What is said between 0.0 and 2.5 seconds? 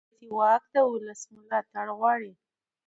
سیاسي واک د ولس ملاتړ غواړي